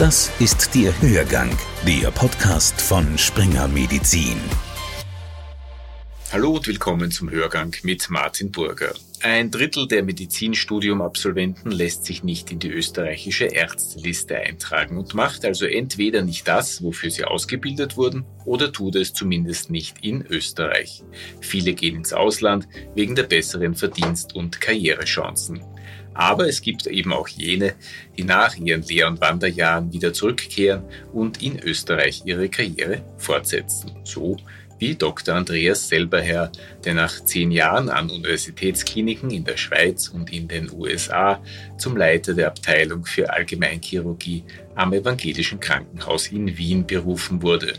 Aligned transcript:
Das 0.00 0.28
ist 0.40 0.74
der 0.74 0.92
Hörgang, 1.00 1.56
der 1.86 2.10
Podcast 2.10 2.80
von 2.80 3.16
Springer 3.16 3.68
Medizin. 3.68 4.40
Hallo 6.32 6.56
und 6.56 6.66
willkommen 6.66 7.12
zum 7.12 7.30
Hörgang 7.30 7.76
mit 7.84 8.10
Martin 8.10 8.50
Burger. 8.50 8.92
Ein 9.22 9.52
Drittel 9.52 9.86
der 9.86 10.02
Medizinstudium-Absolventen 10.02 11.70
lässt 11.70 12.04
sich 12.06 12.24
nicht 12.24 12.50
in 12.50 12.58
die 12.58 12.70
österreichische 12.70 13.44
Ärzteliste 13.44 14.36
eintragen 14.36 14.98
und 14.98 15.14
macht 15.14 15.44
also 15.44 15.64
entweder 15.64 16.22
nicht 16.22 16.48
das, 16.48 16.82
wofür 16.82 17.12
sie 17.12 17.24
ausgebildet 17.24 17.96
wurden, 17.96 18.24
oder 18.44 18.72
tut 18.72 18.96
es 18.96 19.12
zumindest 19.12 19.70
nicht 19.70 19.98
in 20.02 20.26
Österreich. 20.26 21.04
Viele 21.40 21.72
gehen 21.72 21.94
ins 21.94 22.12
Ausland 22.12 22.66
wegen 22.96 23.14
der 23.14 23.22
besseren 23.22 23.76
Verdienst- 23.76 24.34
und 24.34 24.60
Karrierechancen. 24.60 25.62
Aber 26.14 26.48
es 26.48 26.62
gibt 26.62 26.86
eben 26.86 27.12
auch 27.12 27.28
jene, 27.28 27.74
die 28.16 28.24
nach 28.24 28.56
ihren 28.56 28.82
Lehr- 28.82 29.08
und 29.08 29.20
Wanderjahren 29.20 29.92
wieder 29.92 30.12
zurückkehren 30.12 30.84
und 31.12 31.42
in 31.42 31.58
Österreich 31.58 32.22
ihre 32.24 32.48
Karriere 32.48 33.02
fortsetzen. 33.18 33.90
So 34.04 34.36
wie 34.78 34.94
Dr. 34.94 35.34
Andreas 35.34 35.88
Selberherr, 35.88 36.50
der 36.84 36.94
nach 36.94 37.24
zehn 37.24 37.50
Jahren 37.50 37.88
an 37.88 38.10
Universitätskliniken 38.10 39.30
in 39.30 39.44
der 39.44 39.56
Schweiz 39.56 40.08
und 40.08 40.32
in 40.32 40.48
den 40.48 40.70
USA 40.72 41.40
zum 41.78 41.96
Leiter 41.96 42.34
der 42.34 42.48
Abteilung 42.48 43.04
für 43.04 43.32
Allgemeinchirurgie 43.32 44.44
am 44.74 44.92
Evangelischen 44.92 45.60
Krankenhaus 45.60 46.28
in 46.28 46.58
Wien 46.58 46.86
berufen 46.86 47.42
wurde. 47.42 47.74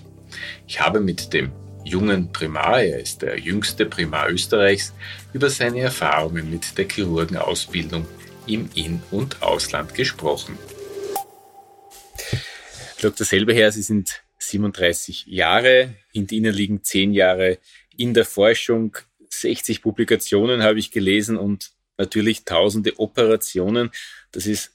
Ich 0.68 0.80
habe 0.80 1.00
mit 1.00 1.34
dem 1.34 1.52
jungen 1.86 2.32
Primar, 2.32 2.82
er 2.82 3.00
ist 3.00 3.22
der 3.22 3.40
jüngste 3.40 3.86
Primar 3.86 4.30
Österreichs, 4.30 4.94
über 5.34 5.50
seine 5.50 5.80
Erfahrungen 5.82 6.50
mit 6.50 6.78
der 6.78 6.90
Chirurgenausbildung 6.90 8.06
im 8.48 8.70
In- 8.76 9.02
und 9.12 9.42
Ausland 9.42 9.94
gesprochen. 9.94 10.58
Dr. 13.02 13.26
Selberherr, 13.26 13.72
Sie 13.72 13.84
sind 13.84 14.24
37 14.40 15.26
Jahre. 15.28 15.96
Hinter 16.12 16.36
Ihnen 16.36 16.54
liegen 16.54 16.84
10 16.84 17.14
Jahre 17.14 17.60
in 17.96 18.14
der 18.14 18.26
Forschung. 18.26 18.98
60 19.30 19.82
Publikationen 19.82 20.64
habe 20.64 20.80
ich 20.80 20.92
gelesen 20.92 21.38
und 21.38 21.72
natürlich 21.98 22.46
tausende 22.46 23.00
Operationen. 23.00 23.92
Das 24.32 24.48
ist 24.48 24.72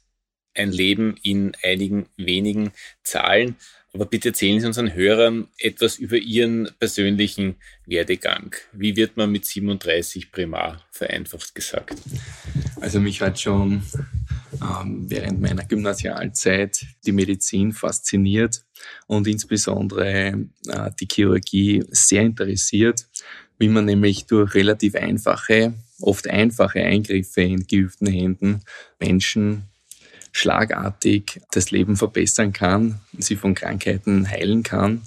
ein 0.54 0.72
Leben 0.72 1.16
in 1.22 1.56
einigen 1.62 2.08
wenigen 2.16 2.72
Zahlen. 3.02 3.56
Aber 3.92 4.06
bitte 4.06 4.28
erzählen 4.28 4.60
Sie 4.60 4.66
unseren 4.66 4.94
Hörern 4.94 5.48
etwas 5.58 5.98
über 5.98 6.16
Ihren 6.16 6.70
persönlichen 6.78 7.56
Werdegang. 7.86 8.54
Wie 8.72 8.94
wird 8.94 9.16
man 9.16 9.32
mit 9.32 9.44
37 9.44 10.30
Primar 10.30 10.84
vereinfacht 10.92 11.54
gesagt? 11.54 11.96
Also 12.80 13.00
mich 13.00 13.20
hat 13.20 13.40
schon 13.40 13.82
ähm, 14.62 15.06
während 15.08 15.40
meiner 15.40 15.64
Gymnasialzeit 15.64 16.84
die 17.04 17.12
Medizin 17.12 17.72
fasziniert 17.72 18.64
und 19.06 19.26
insbesondere 19.26 20.46
äh, 20.68 20.90
die 21.00 21.08
Chirurgie 21.10 21.84
sehr 21.90 22.22
interessiert, 22.22 23.08
wie 23.58 23.68
man 23.68 23.86
nämlich 23.86 24.26
durch 24.26 24.54
relativ 24.54 24.94
einfache, 24.94 25.74
oft 26.00 26.28
einfache 26.28 26.80
Eingriffe 26.80 27.42
in 27.42 27.66
geübten 27.66 28.06
Händen 28.06 28.62
Menschen 29.00 29.69
schlagartig 30.32 31.40
das 31.50 31.70
Leben 31.70 31.96
verbessern 31.96 32.52
kann, 32.52 33.00
sie 33.18 33.36
von 33.36 33.54
Krankheiten 33.54 34.28
heilen 34.28 34.62
kann. 34.62 35.02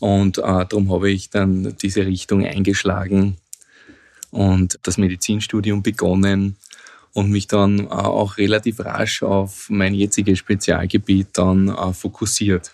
Und 0.00 0.38
äh, 0.38 0.42
darum 0.42 0.92
habe 0.92 1.10
ich 1.10 1.30
dann 1.30 1.76
diese 1.78 2.06
Richtung 2.06 2.46
eingeschlagen 2.46 3.36
und 4.30 4.78
das 4.82 4.98
Medizinstudium 4.98 5.82
begonnen 5.82 6.56
und 7.12 7.30
mich 7.30 7.48
dann 7.48 7.80
äh, 7.80 7.90
auch 7.90 8.36
relativ 8.38 8.80
rasch 8.80 9.22
auf 9.22 9.68
mein 9.70 9.94
jetziges 9.94 10.38
Spezialgebiet 10.38 11.28
dann 11.32 11.68
äh, 11.68 11.92
fokussiert. 11.92 12.72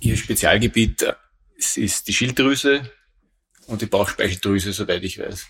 Ihr 0.00 0.16
Spezialgebiet 0.16 1.02
äh, 1.02 1.14
ist 1.76 2.08
die 2.08 2.12
Schilddrüse 2.12 2.90
und 3.66 3.82
die 3.82 3.86
Bauchspeicheldrüse, 3.86 4.72
soweit 4.72 5.04
ich 5.04 5.18
weiß. 5.18 5.46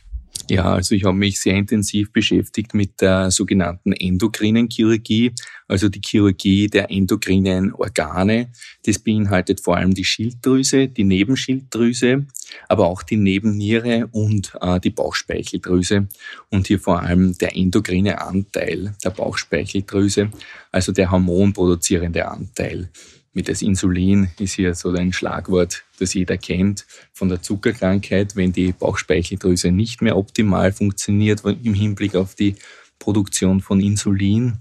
Ja, 0.48 0.72
also 0.74 0.94
ich 0.94 1.04
habe 1.04 1.16
mich 1.16 1.40
sehr 1.40 1.54
intensiv 1.54 2.12
beschäftigt 2.12 2.74
mit 2.74 3.00
der 3.00 3.30
sogenannten 3.30 3.92
endokrinen 3.92 4.68
Chirurgie, 4.68 5.32
also 5.68 5.88
die 5.88 6.00
Chirurgie 6.04 6.66
der 6.66 6.90
endokrinen 6.90 7.72
Organe. 7.72 8.50
Das 8.84 8.98
beinhaltet 8.98 9.60
vor 9.60 9.76
allem 9.76 9.94
die 9.94 10.04
Schilddrüse, 10.04 10.88
die 10.88 11.04
Nebenschilddrüse, 11.04 12.26
aber 12.68 12.86
auch 12.86 13.02
die 13.02 13.16
Nebenniere 13.16 14.08
und 14.10 14.52
äh, 14.60 14.80
die 14.80 14.90
Bauchspeicheldrüse 14.90 16.08
und 16.48 16.66
hier 16.66 16.80
vor 16.80 17.02
allem 17.02 17.36
der 17.38 17.56
endokrine 17.56 18.20
Anteil 18.20 18.94
der 19.04 19.10
Bauchspeicheldrüse, 19.10 20.30
also 20.72 20.92
der 20.92 21.10
hormonproduzierende 21.10 22.26
Anteil 22.28 22.88
mit 23.32 23.48
das 23.48 23.62
Insulin 23.62 24.30
ist 24.38 24.54
hier 24.54 24.74
so 24.74 24.90
ein 24.90 25.12
Schlagwort, 25.12 25.84
das 25.98 26.14
jeder 26.14 26.36
kennt 26.36 26.86
von 27.12 27.28
der 27.28 27.42
Zuckerkrankheit. 27.42 28.34
Wenn 28.34 28.52
die 28.52 28.72
Bauchspeicheldrüse 28.72 29.70
nicht 29.70 30.02
mehr 30.02 30.16
optimal 30.16 30.72
funktioniert 30.72 31.42
im 31.44 31.74
Hinblick 31.74 32.16
auf 32.16 32.34
die 32.34 32.56
Produktion 32.98 33.60
von 33.60 33.80
Insulin, 33.80 34.58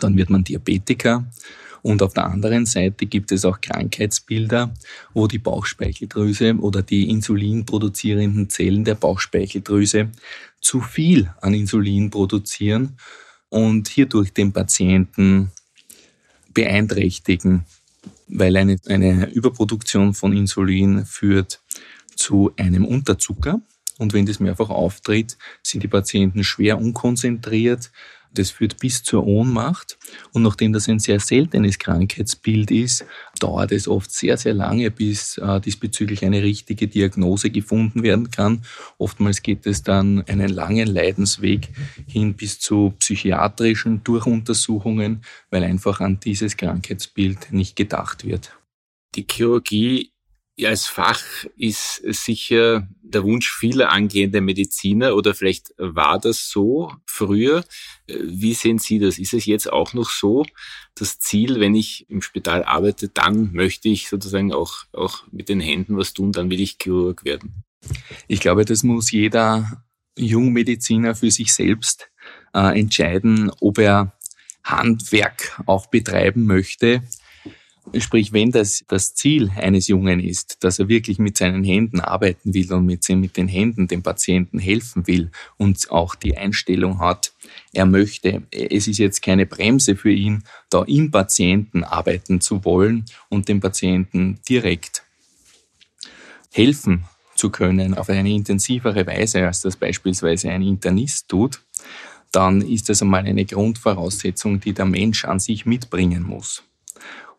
dann 0.00 0.16
wird 0.16 0.30
man 0.30 0.42
Diabetiker. 0.42 1.24
Und 1.82 2.02
auf 2.02 2.14
der 2.14 2.26
anderen 2.26 2.64
Seite 2.64 3.06
gibt 3.06 3.32
es 3.32 3.44
auch 3.44 3.60
Krankheitsbilder, 3.60 4.72
wo 5.14 5.26
die 5.26 5.38
Bauchspeicheldrüse 5.38 6.54
oder 6.58 6.82
die 6.82 7.10
insulinproduzierenden 7.10 8.48
Zellen 8.50 8.84
der 8.84 8.94
Bauchspeicheldrüse 8.94 10.10
zu 10.60 10.80
viel 10.80 11.32
an 11.40 11.54
Insulin 11.54 12.10
produzieren 12.10 12.96
und 13.48 13.88
hierdurch 13.88 14.32
den 14.32 14.52
Patienten 14.52 15.50
beeinträchtigen 16.54 17.64
weil 18.32 18.56
eine, 18.56 18.76
eine 18.86 19.30
Überproduktion 19.30 20.14
von 20.14 20.32
Insulin 20.32 21.04
führt 21.06 21.62
zu 22.16 22.52
einem 22.56 22.84
Unterzucker. 22.84 23.60
Und 23.98 24.14
wenn 24.14 24.26
das 24.26 24.40
mehrfach 24.40 24.70
auftritt, 24.70 25.36
sind 25.62 25.82
die 25.82 25.88
Patienten 25.88 26.44
schwer 26.44 26.78
unkonzentriert, 26.78 27.90
das 28.34 28.50
führt 28.50 28.78
bis 28.78 29.02
zur 29.02 29.26
Ohnmacht. 29.26 29.98
Und 30.32 30.42
nachdem 30.42 30.72
das 30.72 30.88
ein 30.88 30.98
sehr 30.98 31.20
seltenes 31.20 31.78
Krankheitsbild 31.78 32.70
ist, 32.70 33.04
dauert 33.38 33.72
es 33.72 33.88
oft 33.88 34.10
sehr, 34.12 34.36
sehr 34.36 34.54
lange, 34.54 34.90
bis 34.90 35.38
äh, 35.38 35.60
diesbezüglich 35.60 36.24
eine 36.24 36.42
richtige 36.42 36.88
Diagnose 36.88 37.50
gefunden 37.50 38.02
werden 38.02 38.30
kann. 38.30 38.62
Oftmals 38.98 39.42
geht 39.42 39.66
es 39.66 39.82
dann 39.82 40.22
einen 40.28 40.48
langen 40.48 40.88
Leidensweg 40.88 41.68
hin 42.06 42.34
bis 42.34 42.58
zu 42.60 42.94
psychiatrischen 42.98 44.04
Durchuntersuchungen, 44.04 45.22
weil 45.50 45.64
einfach 45.64 46.00
an 46.00 46.20
dieses 46.20 46.56
Krankheitsbild 46.56 47.52
nicht 47.52 47.76
gedacht 47.76 48.24
wird. 48.24 48.56
Die 49.14 49.26
Chirurgie 49.30 50.11
als 50.66 50.86
Fach 50.86 51.22
ist 51.56 52.02
sicher 52.04 52.88
der 53.02 53.22
Wunsch 53.24 53.50
vieler 53.52 53.90
angehender 53.90 54.40
Mediziner 54.40 55.14
oder 55.14 55.34
vielleicht 55.34 55.74
war 55.78 56.18
das 56.18 56.48
so 56.48 56.92
früher. 57.06 57.64
Wie 58.06 58.54
sehen 58.54 58.78
Sie 58.78 58.98
das? 58.98 59.18
Ist 59.18 59.34
es 59.34 59.46
jetzt 59.46 59.72
auch 59.72 59.94
noch 59.94 60.10
so 60.10 60.44
das 60.94 61.18
Ziel, 61.18 61.60
wenn 61.60 61.74
ich 61.74 62.08
im 62.10 62.22
Spital 62.22 62.64
arbeite, 62.64 63.08
dann 63.08 63.52
möchte 63.52 63.88
ich 63.88 64.08
sozusagen 64.08 64.52
auch, 64.52 64.84
auch 64.92 65.24
mit 65.30 65.48
den 65.48 65.60
Händen 65.60 65.96
was 65.96 66.12
tun, 66.12 66.32
dann 66.32 66.50
will 66.50 66.60
ich 66.60 66.78
Chirurg 66.80 67.24
werden? 67.24 67.64
Ich 68.28 68.40
glaube, 68.40 68.64
das 68.64 68.82
muss 68.82 69.10
jeder 69.10 69.84
Jungmediziner 70.16 71.14
für 71.14 71.30
sich 71.30 71.52
selbst 71.52 72.10
äh, 72.54 72.78
entscheiden, 72.78 73.50
ob 73.60 73.78
er 73.78 74.12
Handwerk 74.62 75.60
auch 75.66 75.86
betreiben 75.86 76.44
möchte 76.44 77.02
Sprich, 77.98 78.32
wenn 78.32 78.52
das 78.52 78.84
das 78.86 79.14
Ziel 79.14 79.50
eines 79.56 79.88
Jungen 79.88 80.20
ist, 80.20 80.62
dass 80.62 80.78
er 80.78 80.88
wirklich 80.88 81.18
mit 81.18 81.36
seinen 81.36 81.64
Händen 81.64 82.00
arbeiten 82.00 82.54
will 82.54 82.72
und 82.72 82.86
mit, 82.86 83.08
mit 83.08 83.36
den 83.36 83.48
Händen 83.48 83.88
dem 83.88 84.02
Patienten 84.02 84.58
helfen 84.60 85.06
will 85.08 85.30
und 85.56 85.90
auch 85.90 86.14
die 86.14 86.36
Einstellung 86.36 87.00
hat, 87.00 87.32
er 87.72 87.86
möchte, 87.86 88.42
es 88.50 88.86
ist 88.86 88.98
jetzt 88.98 89.20
keine 89.20 89.46
Bremse 89.46 89.96
für 89.96 90.12
ihn, 90.12 90.44
da 90.70 90.84
im 90.84 91.10
Patienten 91.10 91.82
arbeiten 91.82 92.40
zu 92.40 92.64
wollen 92.64 93.04
und 93.28 93.48
dem 93.48 93.60
Patienten 93.60 94.38
direkt 94.48 95.02
helfen 96.52 97.04
zu 97.34 97.50
können 97.50 97.94
auf 97.94 98.08
eine 98.08 98.30
intensivere 98.30 99.06
Weise, 99.06 99.46
als 99.46 99.62
das 99.62 99.76
beispielsweise 99.76 100.50
ein 100.50 100.62
Internist 100.62 101.28
tut, 101.28 101.60
dann 102.30 102.62
ist 102.62 102.88
das 102.88 103.02
einmal 103.02 103.26
eine 103.26 103.44
Grundvoraussetzung, 103.44 104.60
die 104.60 104.72
der 104.72 104.86
Mensch 104.86 105.24
an 105.24 105.40
sich 105.40 105.66
mitbringen 105.66 106.22
muss. 106.22 106.62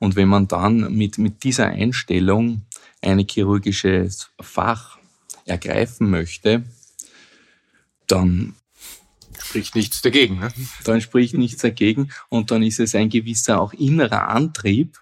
Und 0.04 0.18
wenn 0.18 0.28
man 0.28 0.50
dann 0.50 0.94
mit, 0.94 1.18
mit 1.18 1.46
dieser 1.46 1.68
Einstellung 1.68 2.64
ein 3.02 3.26
chirurgisches 3.26 4.32
Fach 4.42 4.98
ergreifen 5.46 6.10
möchte, 6.10 6.64
dann 8.08 8.54
spricht 9.40 9.76
nichts 9.76 10.02
dagegen. 10.02 10.40
Ne? 10.40 10.50
Dann 10.84 11.00
spricht 11.00 11.36
nichts 11.36 11.62
dagegen 11.62 12.12
und 12.28 12.52
dann 12.52 12.64
ist 12.64 12.82
es 12.82 12.96
ein 12.96 13.08
gewisser 13.08 13.62
auch 13.62 13.72
innerer 13.72 14.28
Antrieb, 14.28 15.00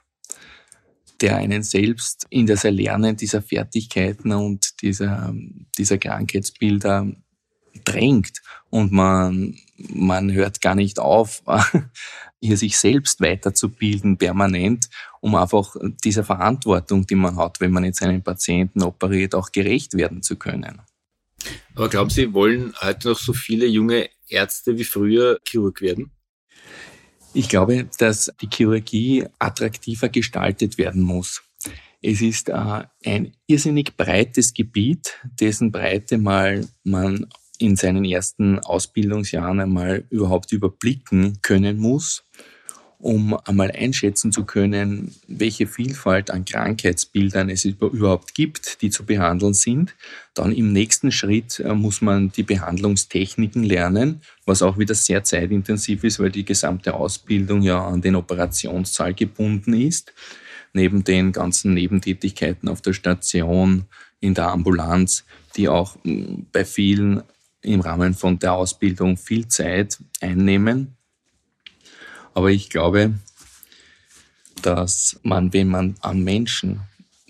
der 1.19 1.37
einen 1.37 1.63
selbst 1.63 2.27
in 2.29 2.45
das 2.45 2.63
Erlernen 2.63 3.17
dieser 3.17 3.41
Fertigkeiten 3.41 4.31
und 4.33 4.83
dieser, 4.83 5.33
dieser 5.79 5.97
Krankheitsbilder 5.97 7.11
drängt 7.91 8.41
und 8.69 8.91
man, 8.91 9.57
man 9.77 10.31
hört 10.31 10.61
gar 10.61 10.75
nicht 10.75 10.99
auf, 10.99 11.43
hier 12.41 12.57
sich 12.57 12.77
selbst 12.77 13.21
weiterzubilden 13.21 14.17
permanent, 14.17 14.89
um 15.19 15.35
einfach 15.35 15.75
dieser 16.03 16.23
Verantwortung, 16.23 17.05
die 17.05 17.15
man 17.15 17.37
hat, 17.37 17.61
wenn 17.61 17.71
man 17.71 17.83
jetzt 17.83 18.01
einen 18.01 18.23
Patienten 18.23 18.81
operiert, 18.81 19.35
auch 19.35 19.51
gerecht 19.51 19.93
werden 19.93 20.23
zu 20.23 20.35
können. 20.35 20.81
Aber 21.75 21.89
glauben 21.89 22.09
Sie, 22.09 22.33
wollen 22.33 22.73
heute 22.81 23.09
noch 23.09 23.17
so 23.17 23.33
viele 23.33 23.65
junge 23.65 24.09
Ärzte 24.27 24.77
wie 24.77 24.83
früher 24.83 25.39
Chirurg 25.47 25.81
werden? 25.81 26.11
Ich 27.33 27.47
glaube, 27.47 27.87
dass 27.97 28.31
die 28.41 28.49
Chirurgie 28.51 29.25
attraktiver 29.39 30.09
gestaltet 30.09 30.77
werden 30.77 31.01
muss. 31.01 31.41
Es 32.01 32.21
ist 32.21 32.49
äh, 32.49 32.83
ein 33.05 33.33
irrsinnig 33.47 33.95
breites 33.95 34.53
Gebiet, 34.53 35.19
dessen 35.23 35.71
Breite 35.71 36.17
mal 36.17 36.67
man 36.83 37.27
in 37.61 37.75
seinen 37.75 38.05
ersten 38.05 38.59
Ausbildungsjahren 38.59 39.59
einmal 39.59 40.03
überhaupt 40.09 40.51
überblicken 40.51 41.39
können 41.41 41.77
muss, 41.77 42.23
um 42.99 43.35
einmal 43.45 43.71
einschätzen 43.71 44.31
zu 44.31 44.45
können, 44.45 45.15
welche 45.27 45.65
Vielfalt 45.65 46.29
an 46.29 46.45
Krankheitsbildern 46.45 47.49
es 47.49 47.65
überhaupt 47.65 48.35
gibt, 48.35 48.81
die 48.81 48.89
zu 48.91 49.05
behandeln 49.05 49.53
sind. 49.53 49.95
Dann 50.33 50.51
im 50.51 50.71
nächsten 50.71 51.11
Schritt 51.11 51.59
äh, 51.59 51.73
muss 51.73 52.01
man 52.01 52.31
die 52.31 52.43
Behandlungstechniken 52.43 53.63
lernen, 53.63 54.21
was 54.45 54.61
auch 54.61 54.77
wieder 54.77 54.93
sehr 54.93 55.23
zeitintensiv 55.23 56.03
ist, 56.03 56.19
weil 56.19 56.31
die 56.31 56.45
gesamte 56.45 56.93
Ausbildung 56.93 57.63
ja 57.63 57.83
an 57.83 58.01
den 58.01 58.15
Operationssaal 58.15 59.13
gebunden 59.13 59.73
ist. 59.73 60.13
Neben 60.73 61.03
den 61.03 61.31
ganzen 61.31 61.73
Nebentätigkeiten 61.73 62.69
auf 62.69 62.81
der 62.81 62.93
Station, 62.93 63.85
in 64.21 64.35
der 64.35 64.49
Ambulanz, 64.49 65.25
die 65.57 65.67
auch 65.67 65.97
mm, 66.03 66.43
bei 66.53 66.63
vielen 66.63 67.23
im 67.61 67.81
Rahmen 67.81 68.13
von 68.13 68.39
der 68.39 68.53
Ausbildung 68.53 69.17
viel 69.17 69.47
Zeit 69.47 69.99
einnehmen. 70.19 70.95
Aber 72.33 72.49
ich 72.49 72.69
glaube, 72.69 73.13
dass 74.61 75.19
man, 75.23 75.53
wenn 75.53 75.67
man 75.67 75.95
am 76.01 76.23
Menschen 76.23 76.81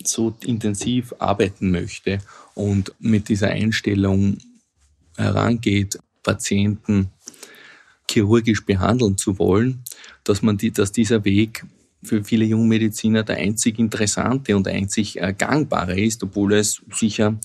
so 0.03 0.35
intensiv 0.43 1.13
arbeiten 1.19 1.71
möchte 1.71 2.19
und 2.55 2.93
mit 2.99 3.29
dieser 3.29 3.49
Einstellung 3.49 4.37
herangeht, 5.17 5.99
Patienten 6.23 7.09
chirurgisch 8.09 8.65
behandeln 8.65 9.17
zu 9.17 9.37
wollen, 9.39 9.83
dass 10.23 10.41
man 10.41 10.57
die, 10.57 10.71
dass 10.71 10.91
dieser 10.91 11.23
Weg 11.23 11.65
für 12.03 12.23
viele 12.23 12.45
Jungmediziner 12.45 13.23
der 13.23 13.37
einzig 13.37 13.79
interessante 13.79 14.55
und 14.55 14.67
einzig 14.67 15.19
gangbare 15.37 15.99
ist, 15.99 16.23
obwohl 16.23 16.53
es 16.53 16.81
sicher, 16.91 17.39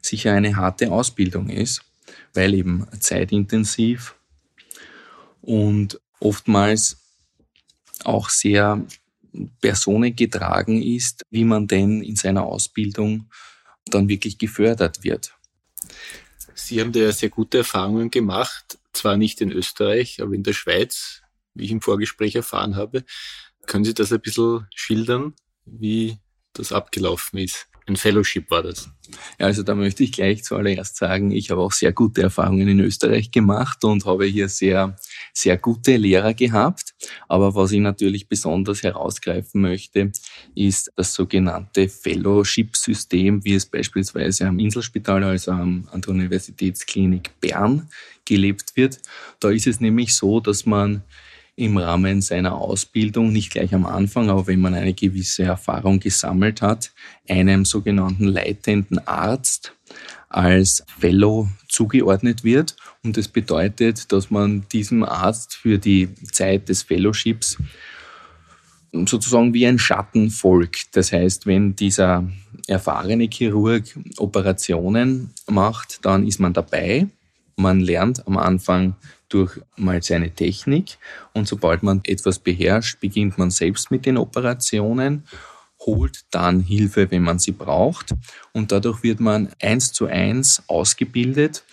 sicher 0.00 0.32
eine 0.32 0.56
harte 0.56 0.90
Ausbildung 0.90 1.48
ist 1.48 1.82
weil 2.34 2.54
eben 2.54 2.86
zeitintensiv 3.00 4.16
und 5.40 6.00
oftmals 6.20 6.98
auch 8.04 8.28
sehr 8.28 8.84
personengetragen 9.60 10.82
ist, 10.82 11.22
wie 11.30 11.44
man 11.44 11.66
denn 11.66 12.02
in 12.02 12.16
seiner 12.16 12.44
Ausbildung 12.44 13.30
dann 13.86 14.08
wirklich 14.08 14.38
gefördert 14.38 15.02
wird. 15.04 15.34
Sie 16.54 16.80
haben 16.80 16.92
da 16.92 17.10
sehr 17.12 17.30
gute 17.30 17.58
Erfahrungen 17.58 18.10
gemacht, 18.10 18.78
zwar 18.92 19.16
nicht 19.16 19.40
in 19.40 19.50
Österreich, 19.50 20.20
aber 20.20 20.34
in 20.34 20.42
der 20.42 20.52
Schweiz, 20.52 21.22
wie 21.54 21.64
ich 21.64 21.70
im 21.70 21.80
Vorgespräch 21.80 22.36
erfahren 22.36 22.76
habe. 22.76 23.04
Können 23.66 23.84
Sie 23.84 23.94
das 23.94 24.12
ein 24.12 24.20
bisschen 24.20 24.66
schildern, 24.74 25.34
wie 25.64 26.18
das 26.52 26.72
abgelaufen 26.72 27.38
ist? 27.38 27.68
Ein 27.86 27.96
Fellowship 27.96 28.50
war 28.50 28.62
das. 28.62 28.88
Ja, 29.38 29.46
also 29.46 29.62
da 29.62 29.74
möchte 29.74 30.04
ich 30.04 30.12
gleich 30.12 30.44
zuallererst 30.44 30.96
sagen, 30.96 31.32
ich 31.32 31.50
habe 31.50 31.60
auch 31.60 31.72
sehr 31.72 31.92
gute 31.92 32.22
Erfahrungen 32.22 32.68
in 32.68 32.80
Österreich 32.80 33.30
gemacht 33.30 33.84
und 33.84 34.06
habe 34.06 34.24
hier 34.26 34.48
sehr, 34.48 34.96
sehr 35.32 35.56
gute 35.56 35.96
Lehrer 35.96 36.32
gehabt. 36.32 36.94
Aber 37.28 37.54
was 37.54 37.72
ich 37.72 37.80
natürlich 37.80 38.28
besonders 38.28 38.82
herausgreifen 38.82 39.60
möchte, 39.60 40.12
ist 40.54 40.92
das 40.96 41.12
sogenannte 41.14 41.88
Fellowship-System, 41.88 43.44
wie 43.44 43.54
es 43.54 43.66
beispielsweise 43.66 44.46
am 44.46 44.58
Inselspital, 44.58 45.24
also 45.24 45.50
an 45.50 45.88
der 45.92 46.08
Universitätsklinik 46.08 47.40
Bern 47.40 47.88
gelebt 48.24 48.76
wird. 48.76 49.00
Da 49.40 49.50
ist 49.50 49.66
es 49.66 49.80
nämlich 49.80 50.14
so, 50.14 50.40
dass 50.40 50.66
man 50.66 51.02
im 51.54 51.76
Rahmen 51.76 52.22
seiner 52.22 52.54
Ausbildung, 52.54 53.32
nicht 53.32 53.50
gleich 53.50 53.74
am 53.74 53.84
Anfang, 53.84 54.30
aber 54.30 54.46
wenn 54.46 54.60
man 54.60 54.74
eine 54.74 54.94
gewisse 54.94 55.42
Erfahrung 55.44 56.00
gesammelt 56.00 56.62
hat, 56.62 56.92
einem 57.28 57.64
sogenannten 57.64 58.24
leitenden 58.24 59.06
Arzt 59.06 59.74
als 60.28 60.84
Fellow 60.98 61.48
zugeordnet 61.68 62.42
wird. 62.42 62.76
Und 63.04 63.16
das 63.16 63.28
bedeutet, 63.28 64.12
dass 64.12 64.30
man 64.30 64.66
diesem 64.72 65.04
Arzt 65.04 65.54
für 65.54 65.78
die 65.78 66.08
Zeit 66.32 66.68
des 66.68 66.82
Fellowships 66.82 67.58
sozusagen 68.92 69.54
wie 69.54 69.66
ein 69.66 69.78
Schatten 69.78 70.30
folgt. 70.30 70.96
Das 70.96 71.12
heißt, 71.12 71.46
wenn 71.46 71.76
dieser 71.76 72.28
erfahrene 72.66 73.28
Chirurg 73.30 73.84
Operationen 74.18 75.30
macht, 75.48 76.04
dann 76.04 76.26
ist 76.26 76.40
man 76.40 76.52
dabei. 76.52 77.08
Man 77.56 77.80
lernt 77.80 78.26
am 78.26 78.36
Anfang 78.36 78.96
durch 79.28 79.58
mal 79.76 80.02
seine 80.02 80.30
Technik. 80.30 80.98
Und 81.32 81.48
sobald 81.48 81.82
man 81.82 82.00
etwas 82.04 82.38
beherrscht, 82.38 83.00
beginnt 83.00 83.38
man 83.38 83.50
selbst 83.50 83.90
mit 83.90 84.06
den 84.06 84.18
Operationen, 84.18 85.24
holt 85.80 86.24
dann 86.30 86.60
Hilfe, 86.60 87.10
wenn 87.10 87.22
man 87.22 87.38
sie 87.38 87.52
braucht. 87.52 88.14
Und 88.52 88.72
dadurch 88.72 89.02
wird 89.02 89.20
man 89.20 89.48
eins 89.60 89.92
zu 89.92 90.06
eins 90.06 90.62
ausgebildet. 90.68 91.64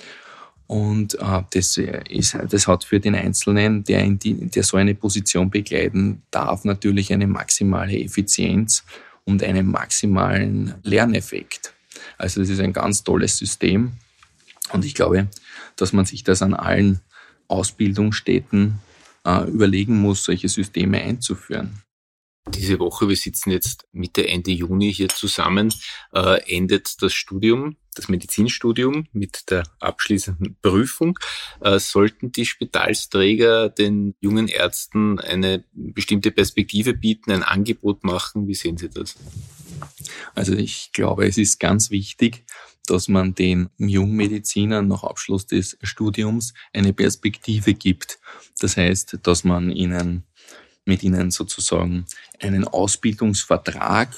Und 0.68 1.16
äh, 1.16 1.42
das, 1.52 1.78
ist, 1.78 2.38
das 2.50 2.68
hat 2.68 2.84
für 2.84 3.00
den 3.00 3.16
Einzelnen, 3.16 3.84
der, 3.84 4.04
in 4.04 4.20
die, 4.20 4.36
der 4.36 4.64
so 4.64 4.78
eine 4.78 4.94
Position 4.94 5.50
begleiten 5.50 6.22
darf, 6.31 6.64
natürlich 6.64 7.12
eine 7.12 7.28
maximale 7.28 8.00
Effizienz 8.00 8.84
und 9.26 9.44
einen 9.44 9.70
maximalen 9.70 10.76
Lerneffekt. 10.84 11.74
Also 12.18 12.42
das 12.42 12.50
ist 12.50 12.60
ein 12.60 12.74
ganz 12.74 13.04
tolles 13.04 13.38
System. 13.38 13.94
Und 14.72 14.86
ich 14.86 14.94
glaube, 14.94 15.28
dass 15.81 15.94
man 15.94 16.06
sich 16.06 16.24
das 16.24 16.42
an 16.42 16.54
allen 16.54 17.02
Ausbildungsstätten 17.48 18.80
äh, 19.26 19.50
überlegen 19.50 20.00
muss, 20.00 20.24
solche 20.24 20.50
Systeme 20.50 21.02
einzuführen. 21.02 21.81
Diese 22.48 22.80
Woche, 22.80 23.08
wir 23.08 23.16
sitzen 23.16 23.52
jetzt 23.52 23.88
Mitte, 23.92 24.28
Ende 24.28 24.52
Juni 24.52 24.92
hier 24.94 25.10
zusammen, 25.10 25.74
äh, 26.14 26.42
endet 26.56 27.02
das 27.02 27.14
Studium, 27.14 27.78
das 27.94 28.10
Medizinstudium 28.10 29.08
mit 29.12 29.52
der 29.52 29.64
abschließenden 29.80 30.58
Prüfung. 30.62 31.20
Äh, 31.62 31.80
sollten 31.80 32.31
die 32.31 32.45
Spitalsträger 32.45 33.69
den 33.69 34.16
jungen 34.19 34.48
Ärzten 34.48 35.19
eine 35.19 35.64
bestimmte 35.74 36.31
Perspektive 36.31 36.94
bieten, 36.94 37.31
ein 37.31 37.44
Angebot 37.44 38.04
machen? 38.04 38.48
Wie 38.48 38.56
sehen 38.56 38.78
Sie 38.78 38.90
das? 38.90 39.16
Also 40.33 40.54
ich 40.54 40.92
glaube, 40.92 41.28
es 41.28 41.38
ist 41.38 41.59
ganz 41.59 41.92
wichtig, 41.92 42.45
dass 42.90 43.08
man 43.08 43.36
den 43.36 43.69
Jungmedizinern 43.78 44.88
nach 44.88 45.04
Abschluss 45.04 45.46
des 45.46 45.78
Studiums 45.81 46.54
eine 46.74 46.94
Perspektive 46.94 47.74
gibt. 47.74 48.19
Das 48.60 48.78
heißt, 48.78 49.19
dass 49.24 49.44
man 49.44 49.72
ihnen 49.72 50.24
mit 50.86 51.04
ihnen 51.04 51.30
sozusagen 51.30 52.06
einen 52.42 52.66
Ausbildungsvertrag 52.66 54.10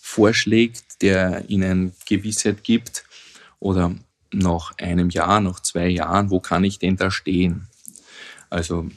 vorschlägt, 0.00 1.02
der 1.02 1.44
ihnen 1.48 1.92
Gewissheit 2.06 2.64
gibt 2.64 3.04
oder 3.60 3.94
nach 4.32 4.72
einem 4.78 5.10
Jahr, 5.10 5.40
nach 5.40 5.60
zwei 5.60 5.88
Jahren, 5.88 6.30
wo 6.30 6.40
kann 6.40 6.64
ich 6.64 6.78
denn 6.78 6.96
da 6.96 7.10
stehen? 7.10 7.68
Also, 8.50 8.88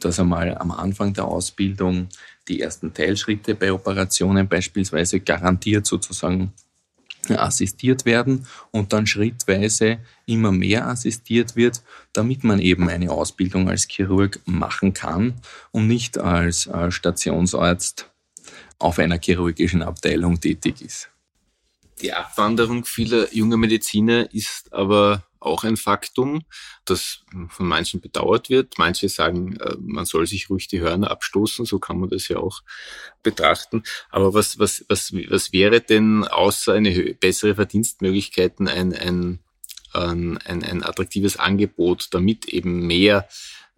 dass 0.00 0.18
einmal 0.18 0.56
am 0.58 0.72
Anfang 0.72 1.14
der 1.14 1.26
Ausbildung 1.26 2.08
die 2.48 2.60
ersten 2.60 2.92
Teilschritte 2.92 3.54
bei 3.54 3.72
Operationen 3.72 4.48
beispielsweise 4.48 5.20
garantiert 5.20 5.86
sozusagen 5.86 6.52
assistiert 7.34 8.04
werden 8.04 8.46
und 8.70 8.92
dann 8.92 9.06
schrittweise 9.06 9.98
immer 10.26 10.52
mehr 10.52 10.86
assistiert 10.86 11.56
wird, 11.56 11.82
damit 12.12 12.44
man 12.44 12.60
eben 12.60 12.88
eine 12.88 13.10
Ausbildung 13.10 13.68
als 13.68 13.88
Chirurg 13.88 14.40
machen 14.44 14.94
kann 14.94 15.34
und 15.72 15.86
nicht 15.88 16.18
als 16.18 16.66
äh, 16.66 16.90
Stationsarzt 16.90 18.10
auf 18.78 18.98
einer 18.98 19.18
chirurgischen 19.18 19.82
Abteilung 19.82 20.40
tätig 20.40 20.82
ist. 20.82 21.10
Die 22.02 22.12
Abwanderung 22.12 22.84
vieler 22.84 23.32
junger 23.34 23.56
Mediziner 23.56 24.32
ist 24.34 24.72
aber 24.72 25.26
auch 25.40 25.64
ein 25.64 25.76
Faktum, 25.76 26.42
das 26.84 27.20
von 27.48 27.66
manchen 27.66 28.00
bedauert 28.00 28.50
wird. 28.50 28.78
Manche 28.78 29.08
sagen, 29.08 29.56
äh, 29.56 29.76
man 29.78 30.04
soll 30.04 30.26
sich 30.26 30.50
ruhig 30.50 30.68
die 30.68 30.80
Hörner 30.80 31.10
abstoßen, 31.10 31.64
so 31.64 31.78
kann 31.78 31.98
man 31.98 32.10
das 32.10 32.28
ja 32.28 32.38
auch 32.38 32.62
betrachten. 33.22 33.82
Aber 34.10 34.34
was, 34.34 34.58
was, 34.58 34.84
was, 34.88 35.12
was 35.12 35.52
wäre 35.52 35.80
denn 35.80 36.24
außer 36.24 36.74
eine 36.74 37.14
bessere 37.14 37.54
Verdienstmöglichkeiten 37.54 38.68
ein, 38.68 38.92
ein, 38.92 39.38
ein, 39.92 40.38
ein, 40.44 40.82
attraktives 40.82 41.38
Angebot, 41.38 42.08
damit 42.10 42.46
eben 42.46 42.86
mehr, 42.86 43.28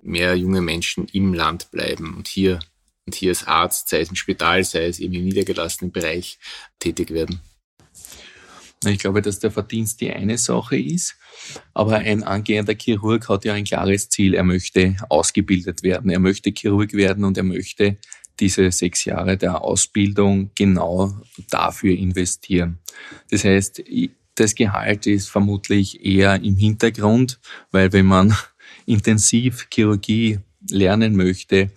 mehr 0.03 0.35
junge 0.35 0.63
Menschen 0.63 1.07
im 1.07 1.35
Land 1.35 1.71
bleiben 1.71 2.17
und 2.17 2.27
hier, 2.27 2.59
und 3.07 3.15
hier 3.15 3.31
als 3.31 3.47
Arzt, 3.47 3.89
sei 3.89 4.01
es 4.01 4.09
im 4.09 4.17
Spital, 4.17 4.65
sei 4.65 4.87
es 4.87 4.99
eben 4.99 5.15
im 5.15 5.25
niedergelassenen 5.25 5.93
Bereich 5.93 6.39
tätig 6.81 7.11
werden? 7.11 7.41
Ich 8.87 8.99
glaube, 9.01 9.23
dass 9.23 9.41
der 9.41 9.51
Verdienst 9.51 10.01
die 10.01 10.13
eine 10.13 10.39
Sache 10.39 10.79
ist, 10.79 11.17
aber 11.75 11.97
ein 11.97 12.23
angehender 12.23 12.75
Chirurg 12.75 13.29
hat 13.29 13.45
ja 13.45 13.55
ein 13.55 13.65
klares 13.65 14.09
Ziel. 14.09 14.35
Er 14.35 14.45
möchte 14.45 14.97
ausgebildet 15.09 15.83
werden, 15.83 16.11
er 16.11 16.21
möchte 16.21 16.53
Chirurg 16.57 16.93
werden 16.93 17.25
und 17.25 17.37
er 17.37 17.45
möchte 17.45 17.97
diese 18.39 18.71
sechs 18.71 19.05
Jahre 19.05 19.37
der 19.37 19.63
Ausbildung 19.63 20.51
genau 20.55 21.13
dafür 21.51 21.97
investieren. 21.97 22.79
Das 23.31 23.45
heißt, 23.45 23.83
das 24.37 24.55
Gehalt 24.55 25.07
ist 25.07 25.29
vermutlich 25.29 26.05
eher 26.05 26.37
im 26.37 26.57
Hintergrund, 26.57 27.41
weil 27.73 27.93
wenn 27.93 28.07
man 28.07 28.37
intensiv 28.87 29.67
Chirurgie 29.73 30.39
lernen 30.71 31.17
möchte, 31.17 31.71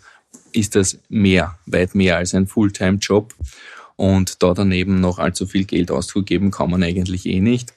ist 0.53 0.75
das 0.75 0.99
mehr, 1.09 1.57
weit 1.65 1.95
mehr 1.95 2.17
als 2.17 2.35
ein 2.35 2.47
Fulltime-Job. 2.47 3.33
Und 4.01 4.41
da 4.41 4.55
daneben 4.55 4.99
noch 4.99 5.19
allzu 5.19 5.45
viel 5.45 5.65
Geld 5.65 5.91
auszugeben, 5.91 6.49
kann 6.49 6.71
man 6.71 6.81
eigentlich 6.81 7.27
eh 7.27 7.39
nicht. 7.39 7.71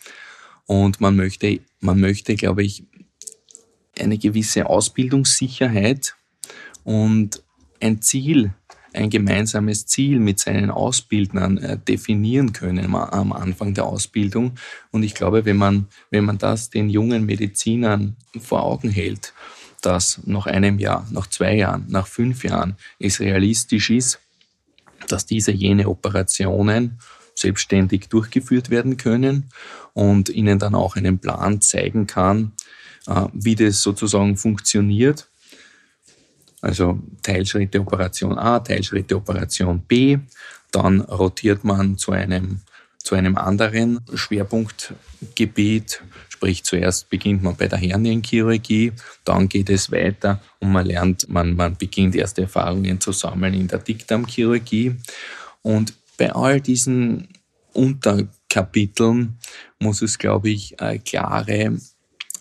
Und 0.64 0.98
man 0.98 1.16
möchte, 1.16 1.60
man 1.80 2.00
möchte, 2.00 2.34
glaube 2.34 2.62
ich, 2.62 2.84
eine 4.00 4.16
gewisse 4.16 4.64
Ausbildungssicherheit 4.64 6.14
und 6.82 7.42
ein 7.78 8.00
Ziel, 8.00 8.54
ein 8.94 9.10
gemeinsames 9.10 9.84
Ziel 9.84 10.18
mit 10.18 10.40
seinen 10.40 10.70
Ausbildnern 10.70 11.58
äh, 11.58 11.76
definieren 11.76 12.54
können 12.54 12.94
am 12.94 13.34
Anfang 13.34 13.74
der 13.74 13.84
Ausbildung. 13.84 14.54
Und 14.92 15.02
ich 15.02 15.12
glaube, 15.12 15.44
wenn 15.44 15.58
man, 15.58 15.88
wenn 16.08 16.24
man 16.24 16.38
das 16.38 16.70
den 16.70 16.88
jungen 16.88 17.26
Medizinern 17.26 18.16
vor 18.40 18.62
Augen 18.62 18.88
hält, 18.88 19.34
dass 19.82 20.22
nach 20.24 20.46
einem 20.46 20.78
Jahr, 20.78 21.06
nach 21.10 21.26
zwei 21.26 21.54
Jahren, 21.54 21.84
nach 21.88 22.06
fünf 22.06 22.44
Jahren 22.44 22.76
es 22.98 23.20
realistisch 23.20 23.90
ist, 23.90 24.20
dass 25.08 25.26
diese 25.26 25.52
jene 25.52 25.88
Operationen 25.88 26.98
selbstständig 27.34 28.08
durchgeführt 28.08 28.70
werden 28.70 28.96
können 28.96 29.50
und 29.92 30.28
ihnen 30.28 30.58
dann 30.58 30.74
auch 30.74 30.96
einen 30.96 31.18
Plan 31.18 31.60
zeigen 31.60 32.06
kann, 32.06 32.52
äh, 33.06 33.26
wie 33.32 33.54
das 33.54 33.82
sozusagen 33.82 34.36
funktioniert. 34.36 35.28
Also 36.60 36.98
Teilschritte 37.22 37.80
Operation 37.80 38.38
A, 38.38 38.60
Teilschritte 38.60 39.16
Operation 39.16 39.80
B, 39.80 40.18
dann 40.70 41.00
rotiert 41.02 41.64
man 41.64 41.98
zu 41.98 42.12
einem 42.12 42.60
zu 43.04 43.14
einem 43.14 43.36
anderen 43.36 44.00
Schwerpunktgebiet. 44.14 46.02
Sprich, 46.44 46.62
zuerst 46.62 47.08
beginnt 47.08 47.42
man 47.42 47.56
bei 47.56 47.68
der 47.68 47.78
Hernienchirurgie, 47.78 48.92
dann 49.24 49.48
geht 49.48 49.70
es 49.70 49.90
weiter 49.90 50.42
und 50.60 50.72
man 50.72 50.84
lernt, 50.84 51.26
man, 51.26 51.56
man 51.56 51.74
beginnt 51.74 52.14
erste 52.14 52.42
Erfahrungen 52.42 53.00
zu 53.00 53.12
sammeln 53.12 53.54
in 53.54 53.66
der 53.66 53.78
Dickdarmchirurgie. 53.78 54.94
Und 55.62 55.94
bei 56.18 56.34
all 56.34 56.60
diesen 56.60 57.28
Unterkapiteln 57.72 59.38
muss 59.78 60.02
es, 60.02 60.18
glaube 60.18 60.50
ich, 60.50 60.76
klare 61.06 61.78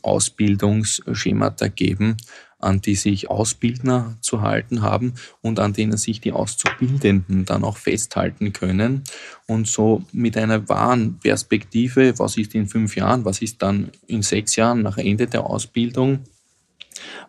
Ausbildungsschemata 0.02 1.70
geben, 1.70 2.18
an 2.64 2.82
die 2.82 2.96
sich 2.96 3.30
Ausbildner 3.30 4.18
zu 4.22 4.42
halten 4.42 4.82
haben 4.82 5.14
und 5.42 5.60
an 5.60 5.74
denen 5.74 5.98
sich 5.98 6.22
die 6.22 6.32
Auszubildenden 6.32 7.46
dann 7.46 7.64
auch 7.64 7.78
festhalten 7.78 8.54
können 8.54 9.04
und 9.48 9.68
so 9.68 10.04
mit 10.12 10.38
einer 10.38 10.68
wahren 10.70 11.20
Perspektive, 11.20 12.18
was 12.18 12.38
ist 12.38 12.56
in 12.56 12.68
fünf 12.68 12.96
Jahren, 12.96 13.26
was 13.26 13.42
ist 13.42 13.62
dann 13.62 13.92
in 14.08 14.22
sechs 14.22 14.56
Jahren 14.56 14.82
nach 14.82 14.98
Ende 14.98 15.28
der 15.28 15.46
Ausbildung, 15.46 16.24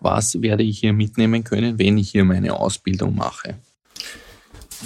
was 0.01 0.41
werde 0.41 0.63
ich 0.63 0.79
hier 0.79 0.93
mitnehmen 0.93 1.45
können, 1.45 1.79
wenn 1.79 1.99
ich 1.99 2.11
hier 2.11 2.25
meine 2.25 2.55
Ausbildung 2.55 3.15
mache. 3.15 3.59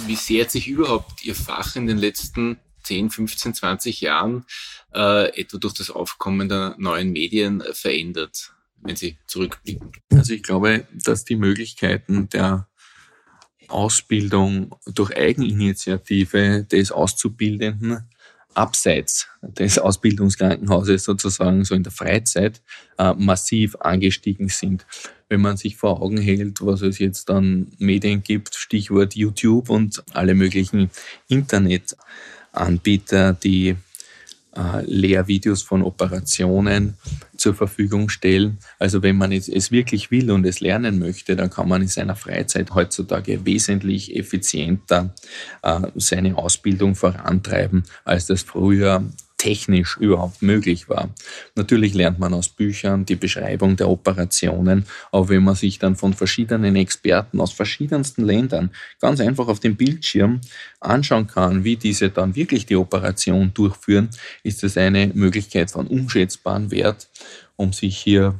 Wie 0.07 0.15
sehr 0.15 0.43
hat 0.43 0.51
sich 0.51 0.67
überhaupt 0.67 1.23
Ihr 1.25 1.35
Fach 1.35 1.75
in 1.75 1.87
den 1.87 1.97
letzten 1.97 2.57
10, 2.83 3.09
15, 3.09 3.53
20 3.53 4.01
Jahren 4.01 4.45
äh, 4.93 5.39
etwa 5.39 5.57
durch 5.57 5.73
das 5.73 5.89
Aufkommen 5.89 6.47
der 6.47 6.75
neuen 6.77 7.11
Medien 7.11 7.63
verändert? 7.73 8.53
Wenn 8.81 8.95
Sie 8.95 9.17
zurückblicken? 9.27 9.91
Also 10.11 10.33
ich 10.33 10.43
glaube, 10.43 10.87
dass 10.93 11.25
die 11.25 11.35
Möglichkeiten 11.35 12.29
der 12.29 12.67
Ausbildung 13.67 14.75
durch 14.85 15.15
Eigeninitiative 15.15 16.63
des 16.63 16.91
Auszubildenden 16.91 18.09
abseits 18.53 19.27
des 19.41 19.79
Ausbildungskrankenhauses 19.79 21.03
sozusagen 21.03 21.63
so 21.63 21.75
in 21.75 21.83
der 21.83 21.91
Freizeit 21.91 22.61
äh, 22.97 23.13
massiv 23.13 23.75
angestiegen 23.79 24.49
sind. 24.49 24.87
Wenn 25.29 25.41
man 25.41 25.57
sich 25.57 25.77
vor 25.77 26.01
Augen 26.01 26.17
hält, 26.17 26.61
was 26.61 26.81
es 26.81 26.97
jetzt 26.99 27.29
an 27.29 27.67
Medien 27.77 28.23
gibt, 28.23 28.55
Stichwort 28.55 29.15
YouTube 29.15 29.69
und 29.69 30.03
alle 30.13 30.33
möglichen 30.33 30.89
Internetanbieter, 31.27 33.33
die 33.33 33.75
äh, 34.55 34.81
Lehrvideos 34.83 35.61
von 35.61 35.83
Operationen 35.83 36.97
zur 37.39 37.55
Verfügung 37.55 38.09
stellen. 38.09 38.59
Also 38.77 39.01
wenn 39.03 39.17
man 39.17 39.31
es 39.31 39.71
wirklich 39.71 40.11
will 40.11 40.31
und 40.31 40.45
es 40.45 40.59
lernen 40.59 40.99
möchte, 40.99 41.35
dann 41.35 41.49
kann 41.49 41.67
man 41.67 41.81
in 41.81 41.87
seiner 41.87 42.15
Freizeit 42.15 42.73
heutzutage 42.73 43.45
wesentlich 43.45 44.15
effizienter 44.15 45.13
äh, 45.63 45.81
seine 45.95 46.37
Ausbildung 46.37 46.95
vorantreiben, 46.95 47.83
als 48.03 48.27
das 48.27 48.43
früher 48.43 49.03
technisch 49.39 49.97
überhaupt 49.97 50.43
möglich 50.43 50.89
war. 50.89 51.09
Natürlich 51.55 51.95
lernt 51.95 52.19
man 52.19 52.33
aus 52.33 52.49
Büchern 52.49 53.05
die 53.05 53.15
Beschreibung 53.15 53.75
der 53.75 53.89
Operationen, 53.89 54.85
aber 55.11 55.29
wenn 55.29 55.43
man 55.43 55.55
sich 55.55 55.79
dann 55.79 55.95
von 55.95 56.13
verschiedenen 56.13 56.75
Experten 56.75 57.41
aus 57.41 57.53
verschiedensten 57.53 58.23
Ländern 58.23 58.69
ganz 58.99 59.19
einfach 59.21 59.47
auf 59.47 59.59
dem 59.59 59.75
Bildschirm 59.75 60.41
anschauen 60.81 61.25
kann, 61.25 61.63
wie 61.63 61.77
diese 61.77 62.09
dann 62.09 62.35
wirklich 62.35 62.67
die 62.67 62.75
Operation 62.75 63.51
durchführen, 63.53 64.09
ist 64.43 64.61
das 64.61 64.77
eine 64.77 65.07
Möglichkeit 65.07 65.71
von 65.71 65.87
unschätzbarem 65.87 66.69
Wert, 66.69 67.07
um 67.55 67.73
sich 67.73 67.97
hier 67.97 68.39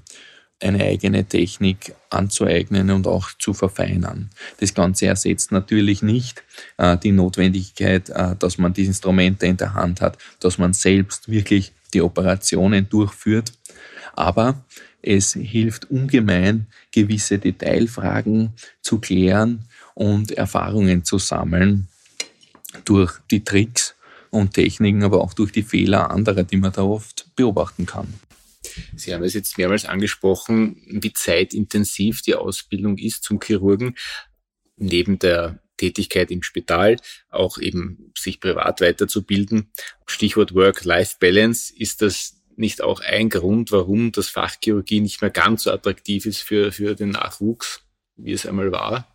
eine 0.61 0.83
eigene 0.83 1.25
Technik 1.25 1.95
anzueignen 2.09 2.91
und 2.91 3.07
auch 3.07 3.29
zu 3.37 3.53
verfeinern. 3.53 4.29
Das 4.59 4.73
Ganze 4.73 5.07
ersetzt 5.07 5.51
natürlich 5.51 6.01
nicht 6.01 6.43
äh, 6.77 6.97
die 6.97 7.11
Notwendigkeit, 7.11 8.09
äh, 8.09 8.35
dass 8.37 8.57
man 8.57 8.73
die 8.73 8.85
Instrumente 8.85 9.45
in 9.45 9.57
der 9.57 9.73
Hand 9.73 10.01
hat, 10.01 10.17
dass 10.39 10.57
man 10.57 10.73
selbst 10.73 11.29
wirklich 11.29 11.71
die 11.93 12.01
Operationen 12.01 12.89
durchführt. 12.89 13.53
Aber 14.13 14.63
es 15.01 15.33
hilft 15.33 15.89
ungemein, 15.89 16.67
gewisse 16.91 17.39
Detailfragen 17.39 18.53
zu 18.81 18.99
klären 18.99 19.65
und 19.93 20.31
Erfahrungen 20.31 21.05
zu 21.05 21.19
sammeln 21.19 21.87
durch 22.85 23.13
die 23.31 23.43
Tricks 23.43 23.95
und 24.29 24.53
Techniken, 24.53 25.03
aber 25.03 25.21
auch 25.21 25.33
durch 25.33 25.51
die 25.51 25.63
Fehler 25.63 26.11
anderer, 26.11 26.43
die 26.43 26.57
man 26.57 26.73
da 26.73 26.83
oft 26.83 27.27
beobachten 27.35 27.85
kann. 27.85 28.13
Sie 28.95 29.13
haben 29.13 29.23
es 29.23 29.33
jetzt 29.33 29.57
mehrmals 29.57 29.85
angesprochen, 29.85 30.81
wie 30.87 31.13
zeitintensiv 31.13 32.21
die 32.21 32.35
Ausbildung 32.35 32.97
ist 32.97 33.23
zum 33.23 33.39
Chirurgen. 33.41 33.95
Neben 34.75 35.19
der 35.19 35.59
Tätigkeit 35.77 36.29
im 36.29 36.43
Spital, 36.43 36.97
auch 37.29 37.57
eben 37.57 38.11
sich 38.17 38.39
privat 38.39 38.81
weiterzubilden. 38.81 39.71
Stichwort 40.05 40.53
Work-Life-Balance. 40.53 41.73
Ist 41.75 42.01
das 42.01 42.41
nicht 42.57 42.81
auch 42.81 42.99
ein 42.99 43.29
Grund, 43.29 43.71
warum 43.71 44.11
das 44.11 44.27
Fach 44.27 44.55
Chirurgie 44.61 44.99
nicht 44.99 45.21
mehr 45.21 45.31
ganz 45.31 45.63
so 45.63 45.71
attraktiv 45.71 46.25
ist 46.25 46.41
für, 46.41 46.71
für 46.71 46.95
den 46.95 47.09
Nachwuchs, 47.09 47.81
wie 48.17 48.33
es 48.33 48.45
einmal 48.45 48.71
war? 48.71 49.11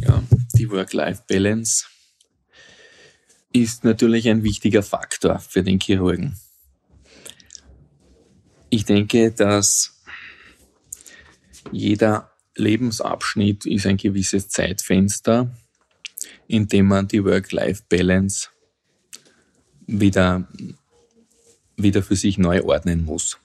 Ja, 0.00 0.22
die 0.54 0.70
Work-Life-Balance 0.70 1.86
ist 3.52 3.84
natürlich 3.84 4.28
ein 4.28 4.42
wichtiger 4.42 4.82
Faktor 4.82 5.38
für 5.38 5.62
den 5.62 5.78
Chirurgen. 5.78 6.38
Ich 8.70 8.84
denke, 8.84 9.30
dass 9.30 10.02
jeder 11.72 12.30
Lebensabschnitt 12.54 13.64
ist 13.66 13.86
ein 13.86 13.96
gewisses 13.96 14.48
Zeitfenster, 14.48 15.50
in 16.46 16.68
dem 16.68 16.86
man 16.86 17.08
die 17.08 17.24
Work-Life-Balance 17.24 18.48
wieder, 19.86 20.46
wieder 21.76 22.02
für 22.02 22.16
sich 22.16 22.36
neu 22.36 22.62
ordnen 22.62 23.04
muss. 23.04 23.38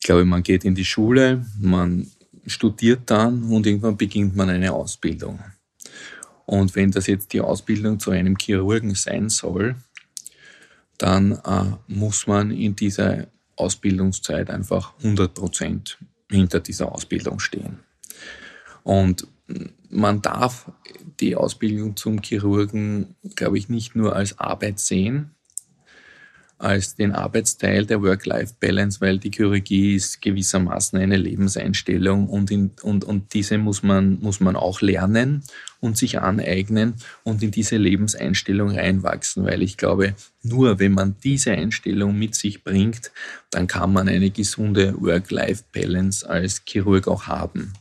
Ich 0.00 0.06
glaube, 0.06 0.24
man 0.24 0.42
geht 0.42 0.64
in 0.64 0.74
die 0.74 0.84
Schule, 0.84 1.46
man 1.58 2.10
studiert 2.46 3.10
dann 3.10 3.44
und 3.44 3.66
irgendwann 3.66 3.96
beginnt 3.96 4.36
man 4.36 4.50
eine 4.50 4.72
Ausbildung. 4.72 5.38
Und 6.44 6.74
wenn 6.74 6.90
das 6.90 7.06
jetzt 7.06 7.32
die 7.32 7.40
Ausbildung 7.40 7.98
zu 7.98 8.10
einem 8.10 8.36
Chirurgen 8.36 8.94
sein 8.94 9.30
soll, 9.30 9.76
dann 10.98 11.32
äh, 11.32 11.76
muss 11.88 12.26
man 12.26 12.50
in 12.50 12.76
dieser 12.76 13.26
Ausbildungszeit 13.56 14.50
einfach 14.50 14.94
100 14.98 15.34
Prozent 15.34 15.98
hinter 16.30 16.60
dieser 16.60 16.92
Ausbildung 16.92 17.38
stehen. 17.38 17.80
Und 18.82 19.26
man 19.88 20.22
darf 20.22 20.70
die 21.20 21.36
Ausbildung 21.36 21.96
zum 21.96 22.20
Chirurgen, 22.22 23.14
glaube 23.34 23.58
ich, 23.58 23.68
nicht 23.68 23.94
nur 23.94 24.16
als 24.16 24.38
Arbeit 24.38 24.78
sehen, 24.78 25.30
als 26.58 26.94
den 26.94 27.12
Arbeitsteil 27.12 27.84
der 27.84 28.02
Work-Life-Balance, 28.02 29.00
weil 29.00 29.18
die 29.18 29.30
Chirurgie 29.30 29.96
ist 29.96 30.22
gewissermaßen 30.22 30.98
eine 30.98 31.16
Lebenseinstellung 31.16 32.28
und, 32.28 32.50
in, 32.50 32.70
und, 32.82 33.04
und 33.04 33.34
diese 33.34 33.58
muss 33.58 33.82
man, 33.82 34.18
muss 34.20 34.40
man 34.40 34.56
auch 34.56 34.80
lernen 34.80 35.42
und 35.80 35.98
sich 35.98 36.20
aneignen 36.20 36.94
und 37.22 37.42
in 37.42 37.50
diese 37.50 37.76
Lebenseinstellung 37.76 38.70
reinwachsen, 38.70 39.44
weil 39.44 39.62
ich 39.62 39.76
glaube, 39.76 40.14
nur 40.42 40.78
wenn 40.78 40.92
man 40.92 41.16
diese 41.22 41.52
Einstellung 41.52 42.18
mit 42.18 42.34
sich 42.34 42.64
bringt, 42.64 43.10
dann 43.50 43.66
kann 43.66 43.92
man 43.92 44.08
eine 44.08 44.30
gesunde 44.30 44.94
Work-Life-Balance 45.00 46.28
als 46.28 46.62
Chirurg 46.66 47.08
auch 47.08 47.26
haben. 47.26 47.72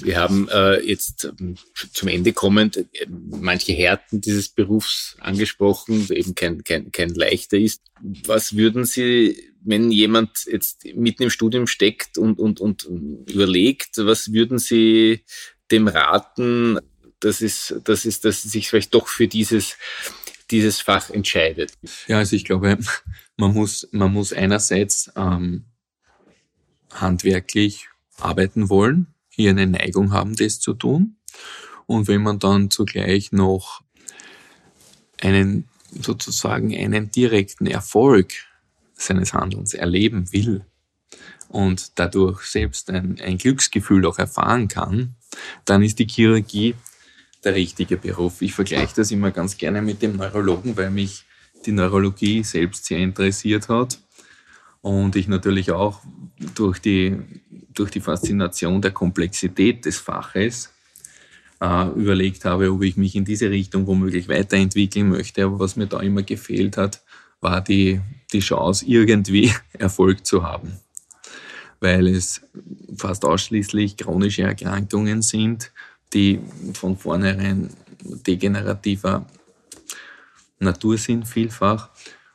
Wir 0.00 0.18
haben 0.18 0.48
äh, 0.48 0.80
jetzt 0.80 1.24
ähm, 1.24 1.56
zum 1.92 2.08
Ende 2.08 2.32
kommend 2.32 2.76
äh, 2.76 2.86
manche 3.08 3.72
Härten 3.72 4.20
dieses 4.20 4.48
Berufs 4.48 5.16
angesprochen, 5.20 6.08
eben 6.10 6.34
kein, 6.34 6.64
kein, 6.64 6.90
kein 6.90 7.10
leichter 7.10 7.56
ist. 7.56 7.82
Was 8.26 8.56
würden 8.56 8.84
Sie, 8.84 9.52
wenn 9.62 9.92
jemand 9.92 10.44
jetzt 10.50 10.84
mitten 10.96 11.22
im 11.22 11.30
Studium 11.30 11.68
steckt 11.68 12.18
und, 12.18 12.40
und, 12.40 12.60
und 12.60 12.84
überlegt, 13.30 13.98
was 13.98 14.32
würden 14.32 14.58
Sie 14.58 15.24
dem 15.70 15.86
raten, 15.86 16.80
dass 17.20 17.40
es, 17.40 17.74
dass 17.84 18.04
es, 18.04 18.20
dass 18.20 18.44
es 18.44 18.50
sich 18.50 18.68
vielleicht 18.68 18.92
doch 18.94 19.06
für 19.06 19.28
dieses 19.28 19.76
dieses 20.50 20.80
Fach 20.80 21.08
entscheidet? 21.10 21.72
Ja, 22.08 22.18
also 22.18 22.36
ich 22.36 22.44
glaube, 22.44 22.78
man 23.36 23.54
muss, 23.54 23.88
man 23.90 24.12
muss 24.12 24.32
einerseits 24.32 25.10
ähm, 25.16 25.64
handwerklich 26.90 27.88
arbeiten 28.18 28.68
wollen, 28.68 29.11
hier 29.34 29.50
eine 29.50 29.66
Neigung 29.66 30.12
haben, 30.12 30.36
das 30.36 30.60
zu 30.60 30.74
tun. 30.74 31.16
Und 31.86 32.08
wenn 32.08 32.22
man 32.22 32.38
dann 32.38 32.70
zugleich 32.70 33.32
noch 33.32 33.82
einen 35.20 35.68
sozusagen 36.00 36.74
einen 36.76 37.10
direkten 37.10 37.66
Erfolg 37.66 38.32
seines 38.94 39.34
Handelns 39.34 39.74
erleben 39.74 40.32
will 40.32 40.64
und 41.48 41.98
dadurch 41.98 42.42
selbst 42.42 42.90
ein, 42.90 43.20
ein 43.20 43.38
Glücksgefühl 43.38 44.06
auch 44.06 44.18
erfahren 44.18 44.68
kann, 44.68 45.16
dann 45.64 45.82
ist 45.82 45.98
die 45.98 46.06
Chirurgie 46.06 46.74
der 47.44 47.54
richtige 47.54 47.96
Beruf. 47.96 48.40
Ich 48.40 48.54
vergleiche 48.54 48.94
das 48.96 49.10
immer 49.10 49.30
ganz 49.30 49.56
gerne 49.58 49.82
mit 49.82 50.02
dem 50.02 50.16
Neurologen, 50.16 50.76
weil 50.76 50.90
mich 50.90 51.24
die 51.66 51.72
Neurologie 51.72 52.42
selbst 52.42 52.86
sehr 52.86 52.98
interessiert 52.98 53.68
hat 53.68 53.98
und 54.80 55.16
ich 55.16 55.28
natürlich 55.28 55.70
auch 55.70 56.00
durch 56.54 56.78
die, 56.78 57.18
durch 57.74 57.90
die 57.90 58.00
Faszination 58.00 58.82
der 58.82 58.90
Komplexität 58.90 59.84
des 59.84 59.98
Faches 59.98 60.72
äh, 61.60 61.88
überlegt 61.90 62.44
habe, 62.44 62.72
ob 62.72 62.82
ich 62.82 62.96
mich 62.96 63.14
in 63.14 63.24
diese 63.24 63.50
Richtung 63.50 63.86
womöglich 63.86 64.28
weiterentwickeln 64.28 65.08
möchte. 65.08 65.44
Aber 65.44 65.60
was 65.60 65.76
mir 65.76 65.86
da 65.86 66.00
immer 66.00 66.22
gefehlt 66.22 66.76
hat, 66.76 67.02
war 67.40 67.60
die, 67.60 68.00
die 68.32 68.40
Chance, 68.40 68.84
irgendwie 68.86 69.52
Erfolg 69.78 70.26
zu 70.26 70.42
haben. 70.42 70.78
Weil 71.80 72.08
es 72.08 72.42
fast 72.96 73.24
ausschließlich 73.24 73.96
chronische 73.96 74.42
Erkrankungen 74.42 75.22
sind, 75.22 75.72
die 76.12 76.40
von 76.74 76.96
vornherein 76.96 77.70
degenerativer 78.02 79.26
Natur 80.58 80.98
sind 80.98 81.26
vielfach 81.26 81.90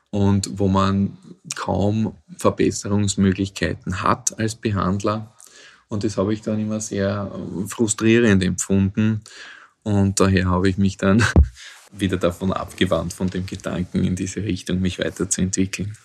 und 0.09 0.59
wo 0.59 0.67
man 0.67 1.17
kaum 1.55 2.15
Verbesserungsmöglichkeiten 2.37 4.03
hat 4.03 4.37
als 4.39 4.55
Behandler. 4.55 5.33
Und 5.89 6.03
das 6.03 6.17
habe 6.17 6.33
ich 6.33 6.41
dann 6.41 6.59
immer 6.59 6.79
sehr 6.81 7.31
äh, 7.33 7.67
frustrierend 7.67 8.43
empfunden. 8.43 9.21
Und 9.83 10.19
daher 10.19 10.47
habe 10.47 10.69
ich 10.69 10.77
mich 10.77 10.97
dann 10.97 11.23
wieder 11.91 12.17
davon 12.17 12.51
abgewandt, 12.51 13.13
von 13.13 13.29
dem 13.29 13.45
Gedanken 13.45 14.03
in 14.03 14.15
diese 14.15 14.43
Richtung 14.43 14.81
mich 14.81 14.99
weiterzuentwickeln. 14.99 15.95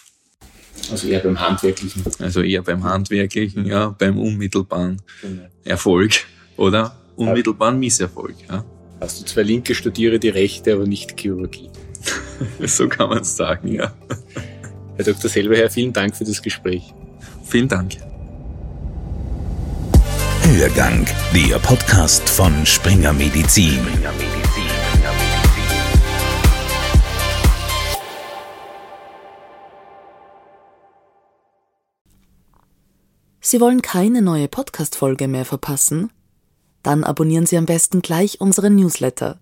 Also 0.91 1.09
eher 1.09 1.21
beim 1.21 1.39
Handwerklichen. 1.39 2.03
Also 2.19 2.43
eher 2.43 2.63
beim 2.63 2.85
Handwerklichen, 2.85 3.67
ja, 3.67 3.89
beim 3.89 4.19
unmittelbaren 4.19 5.01
genau. 5.21 5.43
Erfolg 5.65 6.13
oder 6.57 6.97
unmittelbaren 7.17 7.79
Misserfolg. 7.79 8.35
Ja. 8.49 8.65
Hast 9.01 9.21
du 9.21 9.25
zwei 9.27 9.43
Linke, 9.43 9.75
studiere 9.75 10.19
die 10.19 10.29
Rechte, 10.29 10.75
aber 10.75 10.87
nicht 10.87 11.19
Chirurgie. 11.19 11.71
so 12.67 12.89
kann 12.89 13.09
man 13.09 13.21
es 13.21 13.37
sagen, 13.37 13.69
ja. 13.69 13.93
Herr 14.97 15.05
Dr. 15.05 15.31
Selberherr, 15.31 15.71
vielen 15.71 15.93
Dank 15.93 16.17
für 16.17 16.25
das 16.25 16.43
Gespräch. 16.43 16.95
Vielen 17.45 17.69
Dank. 17.69 17.97
Hörgang, 20.43 21.07
der 21.35 21.59
Podcast 21.59 22.29
von 22.29 22.67
Springer 22.67 23.13
Medizin. 23.13 23.75
Springer 23.75 24.13
Medizin. 24.13 24.33
Sie 33.45 33.61
wollen 33.61 33.83
keine 33.83 34.23
neue 34.23 34.49
Podcast-Folge 34.49 35.29
mehr 35.29 35.45
verpassen? 35.45 36.11
Dann 36.83 37.05
abonnieren 37.05 37.45
Sie 37.45 37.59
am 37.59 37.67
besten 37.67 38.01
gleich 38.01 38.41
unseren 38.41 38.77
Newsletter. 38.77 39.42